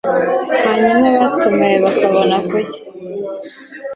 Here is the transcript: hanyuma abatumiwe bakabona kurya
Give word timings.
hanyuma 0.63 1.07
abatumiwe 1.17 1.75
bakabona 1.85 2.35
kurya 2.47 2.79